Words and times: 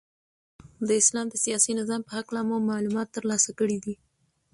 د 0.87 0.89
اسلام 1.01 1.27
د 1.29 1.35
سیاسی 1.45 1.71
نظام 1.79 2.01
په 2.05 2.11
هکله 2.17 2.41
مو 2.47 2.57
معلومات 2.71 3.07
ترلاسه 3.15 3.49
کړی 3.59 3.77
دی. 3.85 3.95